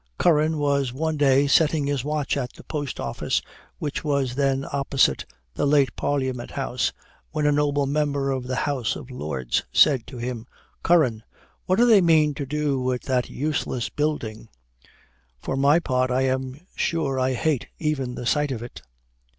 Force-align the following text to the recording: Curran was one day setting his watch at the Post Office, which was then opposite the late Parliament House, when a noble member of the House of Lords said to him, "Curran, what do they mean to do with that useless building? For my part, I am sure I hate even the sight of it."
Curran 0.17 0.57
was 0.57 0.91
one 0.91 1.15
day 1.15 1.45
setting 1.45 1.85
his 1.85 2.03
watch 2.03 2.35
at 2.35 2.53
the 2.53 2.63
Post 2.63 2.99
Office, 2.99 3.39
which 3.77 4.03
was 4.03 4.33
then 4.33 4.65
opposite 4.73 5.27
the 5.53 5.67
late 5.67 5.95
Parliament 5.95 6.49
House, 6.49 6.91
when 7.29 7.45
a 7.45 7.51
noble 7.51 7.85
member 7.85 8.31
of 8.31 8.47
the 8.47 8.55
House 8.55 8.95
of 8.95 9.11
Lords 9.11 9.63
said 9.71 10.07
to 10.07 10.17
him, 10.17 10.47
"Curran, 10.81 11.21
what 11.67 11.75
do 11.75 11.85
they 11.85 12.01
mean 12.01 12.33
to 12.33 12.47
do 12.47 12.79
with 12.81 13.03
that 13.03 13.29
useless 13.29 13.89
building? 13.89 14.49
For 15.39 15.55
my 15.55 15.77
part, 15.77 16.09
I 16.09 16.23
am 16.23 16.61
sure 16.75 17.19
I 17.19 17.33
hate 17.33 17.67
even 17.77 18.15
the 18.15 18.25
sight 18.25 18.51
of 18.51 18.63
it." 18.63 18.81